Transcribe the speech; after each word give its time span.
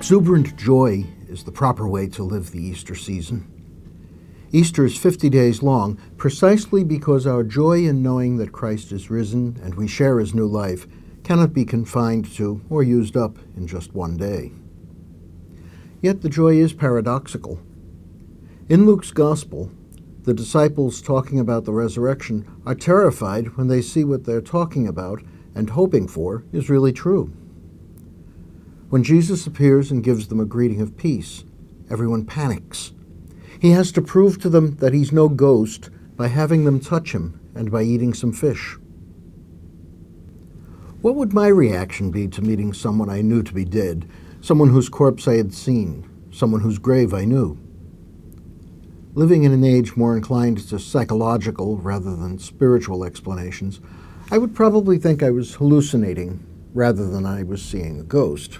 Exuberant 0.00 0.56
joy 0.56 1.04
is 1.28 1.44
the 1.44 1.52
proper 1.52 1.86
way 1.86 2.08
to 2.08 2.22
live 2.22 2.52
the 2.52 2.58
Easter 2.58 2.94
season. 2.94 3.46
Easter 4.50 4.86
is 4.86 4.96
50 4.96 5.28
days 5.28 5.62
long 5.62 5.98
precisely 6.16 6.82
because 6.82 7.26
our 7.26 7.44
joy 7.44 7.84
in 7.84 8.02
knowing 8.02 8.38
that 8.38 8.50
Christ 8.50 8.92
is 8.92 9.10
risen 9.10 9.60
and 9.62 9.74
we 9.74 9.86
share 9.86 10.18
his 10.18 10.32
new 10.32 10.46
life 10.46 10.86
cannot 11.22 11.52
be 11.52 11.66
confined 11.66 12.32
to 12.36 12.62
or 12.70 12.82
used 12.82 13.14
up 13.14 13.36
in 13.58 13.66
just 13.66 13.92
one 13.92 14.16
day. 14.16 14.52
Yet 16.00 16.22
the 16.22 16.30
joy 16.30 16.54
is 16.54 16.72
paradoxical. 16.72 17.60
In 18.70 18.86
Luke's 18.86 19.10
Gospel, 19.10 19.70
the 20.22 20.32
disciples 20.32 21.02
talking 21.02 21.38
about 21.38 21.66
the 21.66 21.74
resurrection 21.74 22.48
are 22.64 22.74
terrified 22.74 23.58
when 23.58 23.68
they 23.68 23.82
see 23.82 24.04
what 24.04 24.24
they're 24.24 24.40
talking 24.40 24.88
about 24.88 25.22
and 25.54 25.68
hoping 25.68 26.08
for 26.08 26.42
is 26.54 26.70
really 26.70 26.94
true. 26.94 27.34
When 28.90 29.04
Jesus 29.04 29.46
appears 29.46 29.92
and 29.92 30.02
gives 30.02 30.26
them 30.26 30.40
a 30.40 30.44
greeting 30.44 30.80
of 30.80 30.96
peace, 30.96 31.44
everyone 31.88 32.24
panics. 32.24 32.90
He 33.60 33.70
has 33.70 33.92
to 33.92 34.02
prove 34.02 34.40
to 34.40 34.48
them 34.48 34.78
that 34.78 34.92
he's 34.92 35.12
no 35.12 35.28
ghost 35.28 35.90
by 36.16 36.26
having 36.26 36.64
them 36.64 36.80
touch 36.80 37.14
him 37.14 37.38
and 37.54 37.70
by 37.70 37.84
eating 37.84 38.14
some 38.14 38.32
fish. 38.32 38.76
What 41.02 41.14
would 41.14 41.32
my 41.32 41.46
reaction 41.46 42.10
be 42.10 42.26
to 42.28 42.42
meeting 42.42 42.72
someone 42.72 43.08
I 43.08 43.20
knew 43.20 43.44
to 43.44 43.54
be 43.54 43.64
dead, 43.64 44.10
someone 44.40 44.70
whose 44.70 44.88
corpse 44.88 45.28
I 45.28 45.36
had 45.36 45.54
seen, 45.54 46.10
someone 46.32 46.62
whose 46.62 46.78
grave 46.78 47.14
I 47.14 47.24
knew? 47.24 47.56
Living 49.14 49.44
in 49.44 49.52
an 49.52 49.62
age 49.62 49.96
more 49.96 50.16
inclined 50.16 50.58
to 50.68 50.80
psychological 50.80 51.76
rather 51.76 52.16
than 52.16 52.40
spiritual 52.40 53.04
explanations, 53.04 53.80
I 54.32 54.38
would 54.38 54.52
probably 54.52 54.98
think 54.98 55.22
I 55.22 55.30
was 55.30 55.54
hallucinating 55.54 56.44
rather 56.74 57.08
than 57.08 57.24
I 57.24 57.44
was 57.44 57.62
seeing 57.62 58.00
a 58.00 58.04
ghost. 58.04 58.58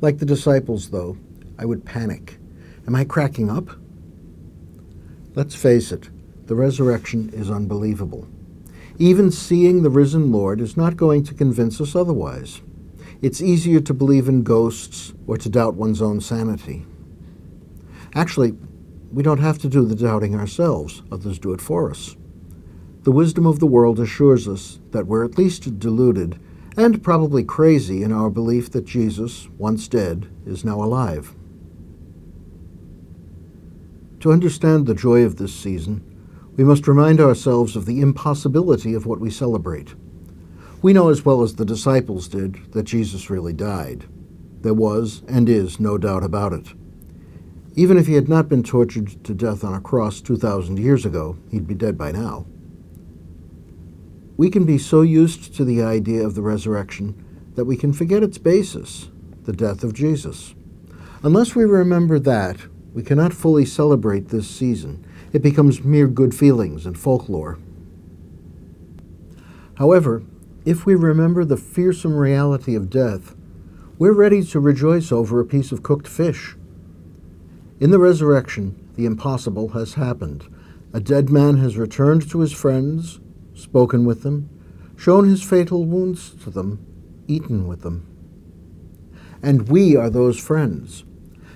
Like 0.00 0.18
the 0.18 0.26
disciples, 0.26 0.90
though, 0.90 1.16
I 1.58 1.64
would 1.64 1.84
panic. 1.84 2.38
Am 2.86 2.94
I 2.94 3.04
cracking 3.04 3.50
up? 3.50 3.68
Let's 5.34 5.54
face 5.54 5.90
it, 5.92 6.08
the 6.46 6.54
resurrection 6.54 7.30
is 7.32 7.50
unbelievable. 7.50 8.28
Even 8.98 9.30
seeing 9.30 9.82
the 9.82 9.90
risen 9.90 10.32
Lord 10.32 10.60
is 10.60 10.76
not 10.76 10.96
going 10.96 11.24
to 11.24 11.34
convince 11.34 11.80
us 11.80 11.94
otherwise. 11.94 12.62
It's 13.22 13.42
easier 13.42 13.80
to 13.80 13.94
believe 13.94 14.28
in 14.28 14.44
ghosts 14.44 15.12
or 15.26 15.36
to 15.36 15.48
doubt 15.48 15.74
one's 15.74 16.00
own 16.00 16.20
sanity. 16.20 16.86
Actually, 18.14 18.56
we 19.12 19.22
don't 19.22 19.40
have 19.40 19.58
to 19.58 19.68
do 19.68 19.84
the 19.84 19.94
doubting 19.94 20.34
ourselves, 20.34 21.02
others 21.10 21.38
do 21.38 21.52
it 21.52 21.60
for 21.60 21.90
us. 21.90 22.16
The 23.02 23.12
wisdom 23.12 23.46
of 23.46 23.58
the 23.58 23.66
world 23.66 23.98
assures 23.98 24.46
us 24.46 24.78
that 24.90 25.06
we're 25.06 25.24
at 25.24 25.38
least 25.38 25.78
deluded 25.78 26.38
and 26.78 27.02
probably 27.02 27.42
crazy 27.42 28.04
in 28.04 28.12
our 28.12 28.30
belief 28.30 28.70
that 28.70 28.86
Jesus, 28.86 29.48
once 29.58 29.88
dead, 29.88 30.28
is 30.46 30.64
now 30.64 30.80
alive. 30.80 31.34
To 34.20 34.30
understand 34.30 34.86
the 34.86 34.94
joy 34.94 35.24
of 35.24 35.36
this 35.36 35.52
season, 35.52 36.04
we 36.56 36.62
must 36.62 36.86
remind 36.86 37.20
ourselves 37.20 37.74
of 37.74 37.84
the 37.84 38.00
impossibility 38.00 38.94
of 38.94 39.06
what 39.06 39.18
we 39.18 39.28
celebrate. 39.28 39.94
We 40.80 40.92
know 40.92 41.08
as 41.08 41.24
well 41.24 41.42
as 41.42 41.56
the 41.56 41.64
disciples 41.64 42.28
did 42.28 42.72
that 42.72 42.84
Jesus 42.84 43.28
really 43.28 43.52
died. 43.52 44.04
There 44.60 44.72
was 44.72 45.22
and 45.26 45.48
is 45.48 45.80
no 45.80 45.98
doubt 45.98 46.22
about 46.22 46.52
it. 46.52 46.68
Even 47.74 47.98
if 47.98 48.06
he 48.06 48.14
had 48.14 48.28
not 48.28 48.48
been 48.48 48.62
tortured 48.62 49.24
to 49.24 49.34
death 49.34 49.64
on 49.64 49.74
a 49.74 49.80
cross 49.80 50.20
2,000 50.20 50.78
years 50.78 51.04
ago, 51.04 51.36
he'd 51.50 51.66
be 51.66 51.74
dead 51.74 51.98
by 51.98 52.12
now. 52.12 52.46
We 54.38 54.50
can 54.50 54.64
be 54.64 54.78
so 54.78 55.02
used 55.02 55.56
to 55.56 55.64
the 55.64 55.82
idea 55.82 56.24
of 56.24 56.36
the 56.36 56.42
resurrection 56.42 57.50
that 57.56 57.64
we 57.64 57.76
can 57.76 57.92
forget 57.92 58.22
its 58.22 58.38
basis, 58.38 59.08
the 59.42 59.52
death 59.52 59.82
of 59.82 59.92
Jesus. 59.92 60.54
Unless 61.24 61.56
we 61.56 61.64
remember 61.64 62.20
that, 62.20 62.58
we 62.94 63.02
cannot 63.02 63.34
fully 63.34 63.64
celebrate 63.64 64.28
this 64.28 64.48
season. 64.48 65.04
It 65.32 65.42
becomes 65.42 65.82
mere 65.82 66.06
good 66.06 66.36
feelings 66.36 66.86
and 66.86 66.96
folklore. 66.96 67.58
However, 69.74 70.22
if 70.64 70.86
we 70.86 70.94
remember 70.94 71.44
the 71.44 71.56
fearsome 71.56 72.14
reality 72.14 72.76
of 72.76 72.88
death, 72.88 73.34
we're 73.98 74.12
ready 74.12 74.44
to 74.44 74.60
rejoice 74.60 75.10
over 75.10 75.40
a 75.40 75.46
piece 75.46 75.72
of 75.72 75.82
cooked 75.82 76.06
fish. 76.06 76.54
In 77.80 77.90
the 77.90 77.98
resurrection, 77.98 78.88
the 78.94 79.04
impossible 79.04 79.70
has 79.70 79.94
happened. 79.94 80.46
A 80.92 81.00
dead 81.00 81.28
man 81.28 81.56
has 81.56 81.76
returned 81.76 82.30
to 82.30 82.38
his 82.38 82.52
friends, 82.52 83.18
spoken 83.58 84.04
with 84.04 84.22
them, 84.22 84.48
shown 84.96 85.28
his 85.28 85.42
fatal 85.42 85.84
wounds 85.84 86.30
to 86.42 86.50
them, 86.50 86.84
eaten 87.26 87.66
with 87.66 87.82
them. 87.82 88.06
And 89.42 89.68
we 89.68 89.96
are 89.96 90.10
those 90.10 90.40
friends. 90.40 91.04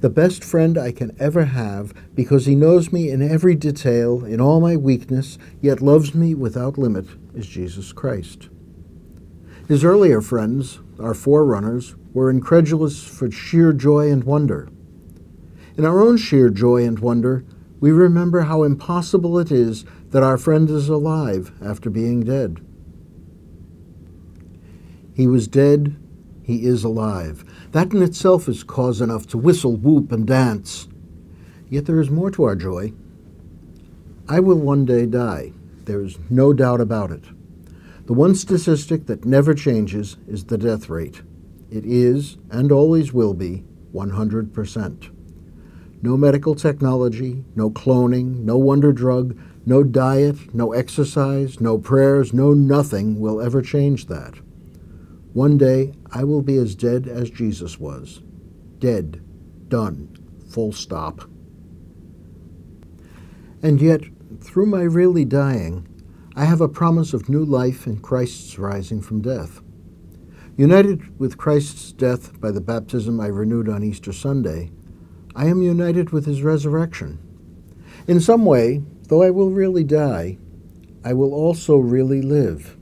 The 0.00 0.10
best 0.10 0.44
friend 0.44 0.76
I 0.76 0.92
can 0.92 1.16
ever 1.18 1.46
have 1.46 1.94
because 2.14 2.46
he 2.46 2.54
knows 2.54 2.92
me 2.92 3.08
in 3.10 3.22
every 3.22 3.54
detail, 3.54 4.24
in 4.24 4.40
all 4.40 4.60
my 4.60 4.76
weakness, 4.76 5.38
yet 5.62 5.80
loves 5.80 6.14
me 6.14 6.34
without 6.34 6.76
limit, 6.76 7.06
is 7.34 7.46
Jesus 7.46 7.92
Christ. 7.92 8.48
His 9.66 9.82
earlier 9.82 10.20
friends, 10.20 10.80
our 11.00 11.14
forerunners, 11.14 11.94
were 12.12 12.28
incredulous 12.28 13.02
for 13.02 13.30
sheer 13.30 13.72
joy 13.72 14.10
and 14.10 14.24
wonder. 14.24 14.68
In 15.76 15.86
our 15.86 16.00
own 16.00 16.18
sheer 16.18 16.50
joy 16.50 16.84
and 16.84 16.98
wonder, 16.98 17.44
we 17.84 17.92
remember 17.92 18.40
how 18.40 18.62
impossible 18.62 19.38
it 19.38 19.52
is 19.52 19.84
that 20.08 20.22
our 20.22 20.38
friend 20.38 20.70
is 20.70 20.88
alive 20.88 21.52
after 21.62 21.90
being 21.90 22.20
dead. 22.20 22.64
He 25.14 25.26
was 25.26 25.46
dead, 25.46 25.94
he 26.42 26.64
is 26.64 26.82
alive. 26.82 27.44
That 27.72 27.92
in 27.92 28.02
itself 28.02 28.48
is 28.48 28.62
cause 28.62 29.02
enough 29.02 29.26
to 29.26 29.36
whistle, 29.36 29.76
whoop, 29.76 30.12
and 30.12 30.26
dance. 30.26 30.88
Yet 31.68 31.84
there 31.84 32.00
is 32.00 32.08
more 32.08 32.30
to 32.30 32.44
our 32.44 32.56
joy. 32.56 32.94
I 34.30 34.40
will 34.40 34.58
one 34.58 34.86
day 34.86 35.04
die. 35.04 35.52
There 35.84 36.00
is 36.00 36.18
no 36.30 36.54
doubt 36.54 36.80
about 36.80 37.10
it. 37.10 37.24
The 38.06 38.14
one 38.14 38.34
statistic 38.34 39.04
that 39.08 39.26
never 39.26 39.52
changes 39.52 40.16
is 40.26 40.44
the 40.44 40.56
death 40.56 40.88
rate. 40.88 41.20
It 41.70 41.84
is, 41.84 42.38
and 42.50 42.72
always 42.72 43.12
will 43.12 43.34
be, 43.34 43.62
100%. 43.92 45.13
No 46.04 46.18
medical 46.18 46.54
technology, 46.54 47.46
no 47.56 47.70
cloning, 47.70 48.40
no 48.40 48.58
wonder 48.58 48.92
drug, 48.92 49.38
no 49.64 49.82
diet, 49.82 50.54
no 50.54 50.74
exercise, 50.74 51.62
no 51.62 51.78
prayers, 51.78 52.34
no 52.34 52.52
nothing 52.52 53.18
will 53.18 53.40
ever 53.40 53.62
change 53.62 54.04
that. 54.08 54.34
One 55.32 55.56
day 55.56 55.94
I 56.12 56.24
will 56.24 56.42
be 56.42 56.58
as 56.58 56.74
dead 56.74 57.08
as 57.08 57.30
Jesus 57.30 57.80
was. 57.80 58.20
Dead. 58.80 59.22
Done. 59.68 60.14
Full 60.50 60.72
stop. 60.72 61.22
And 63.62 63.80
yet, 63.80 64.02
through 64.42 64.66
my 64.66 64.82
really 64.82 65.24
dying, 65.24 65.88
I 66.36 66.44
have 66.44 66.60
a 66.60 66.68
promise 66.68 67.14
of 67.14 67.30
new 67.30 67.46
life 67.46 67.86
in 67.86 68.00
Christ's 68.00 68.58
rising 68.58 69.00
from 69.00 69.22
death. 69.22 69.62
United 70.58 71.18
with 71.18 71.38
Christ's 71.38 71.92
death 71.92 72.38
by 72.42 72.50
the 72.50 72.60
baptism 72.60 73.20
I 73.20 73.28
renewed 73.28 73.70
on 73.70 73.82
Easter 73.82 74.12
Sunday, 74.12 74.70
I 75.34 75.46
am 75.46 75.62
united 75.62 76.10
with 76.10 76.26
his 76.26 76.42
resurrection. 76.42 77.18
In 78.06 78.20
some 78.20 78.44
way, 78.44 78.82
Though 79.08 79.22
I 79.22 79.30
will 79.30 79.50
really 79.50 79.84
die, 79.84 80.38
I 81.04 81.12
will 81.12 81.34
also 81.34 81.76
really 81.76 82.22
live. 82.22 82.78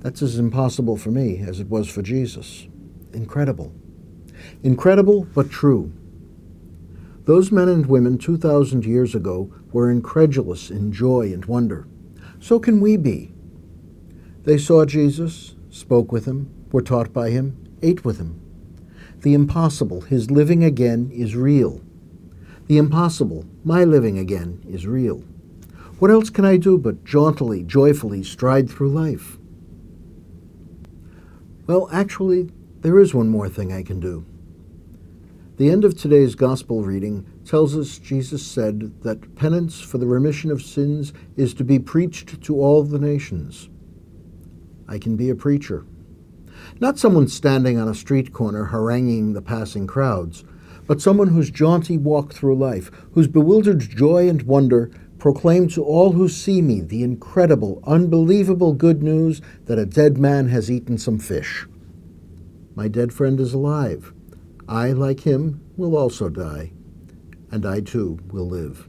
That's 0.00 0.22
as 0.22 0.38
impossible 0.38 0.96
for 0.96 1.10
me 1.10 1.38
as 1.38 1.58
it 1.58 1.68
was 1.68 1.88
for 1.88 2.00
Jesus. 2.00 2.68
Incredible. 3.12 3.74
Incredible, 4.62 5.26
but 5.34 5.50
true. 5.50 5.92
Those 7.24 7.50
men 7.50 7.68
and 7.68 7.86
women 7.86 8.18
2,000 8.18 8.84
years 8.84 9.16
ago 9.16 9.52
were 9.72 9.90
incredulous 9.90 10.70
in 10.70 10.92
joy 10.92 11.32
and 11.32 11.44
wonder. 11.46 11.88
So 12.38 12.60
can 12.60 12.80
we 12.80 12.96
be. 12.96 13.32
They 14.44 14.58
saw 14.58 14.84
Jesus, 14.84 15.56
spoke 15.70 16.12
with 16.12 16.26
him, 16.26 16.54
were 16.70 16.82
taught 16.82 17.12
by 17.12 17.30
him, 17.30 17.76
ate 17.82 18.04
with 18.04 18.18
him. 18.18 18.45
The 19.26 19.34
impossible, 19.34 20.02
his 20.02 20.30
living 20.30 20.62
again, 20.62 21.10
is 21.12 21.34
real. 21.34 21.80
The 22.68 22.78
impossible, 22.78 23.44
my 23.64 23.82
living 23.82 24.20
again, 24.20 24.62
is 24.68 24.86
real. 24.86 25.24
What 25.98 26.12
else 26.12 26.30
can 26.30 26.44
I 26.44 26.58
do 26.58 26.78
but 26.78 27.04
jauntily, 27.04 27.64
joyfully 27.64 28.22
stride 28.22 28.70
through 28.70 28.90
life? 28.90 29.36
Well, 31.66 31.88
actually, 31.90 32.52
there 32.82 33.00
is 33.00 33.14
one 33.14 33.28
more 33.28 33.48
thing 33.48 33.72
I 33.72 33.82
can 33.82 33.98
do. 33.98 34.24
The 35.56 35.70
end 35.70 35.84
of 35.84 35.98
today's 35.98 36.36
Gospel 36.36 36.84
reading 36.84 37.26
tells 37.44 37.76
us 37.76 37.98
Jesus 37.98 38.46
said 38.46 39.02
that 39.02 39.34
penance 39.34 39.80
for 39.80 39.98
the 39.98 40.06
remission 40.06 40.52
of 40.52 40.62
sins 40.62 41.12
is 41.36 41.52
to 41.54 41.64
be 41.64 41.80
preached 41.80 42.40
to 42.42 42.60
all 42.60 42.84
the 42.84 43.00
nations. 43.00 43.70
I 44.86 44.98
can 44.98 45.16
be 45.16 45.30
a 45.30 45.34
preacher. 45.34 45.84
Not 46.78 46.98
someone 46.98 47.28
standing 47.28 47.78
on 47.78 47.88
a 47.88 47.94
street 47.94 48.32
corner 48.32 48.66
haranguing 48.66 49.32
the 49.32 49.42
passing 49.42 49.86
crowds 49.86 50.44
but 50.86 51.00
someone 51.00 51.28
whose 51.28 51.50
jaunty 51.50 51.98
walk 51.98 52.32
through 52.32 52.56
life, 52.56 52.90
whose 53.12 53.28
bewildered 53.28 53.80
joy 53.80 54.28
and 54.28 54.42
wonder 54.42 54.90
proclaim 55.18 55.66
to 55.68 55.82
all 55.82 56.12
who 56.12 56.28
see 56.28 56.62
me 56.62 56.80
the 56.80 57.02
incredible, 57.02 57.82
unbelievable 57.84 58.72
good 58.72 59.02
news 59.02 59.40
that 59.64 59.78
a 59.78 59.86
dead 59.86 60.18
man 60.18 60.48
has 60.48 60.70
eaten 60.70 60.98
some 60.98 61.18
fish. 61.18 61.66
My 62.74 62.88
dead 62.88 63.12
friend 63.12 63.40
is 63.40 63.54
alive. 63.54 64.12
I, 64.68 64.92
like 64.92 65.20
him, 65.20 65.60
will 65.76 65.96
also 65.96 66.28
die, 66.28 66.72
and 67.50 67.64
I 67.64 67.80
too 67.80 68.18
will 68.30 68.48
live. 68.48 68.88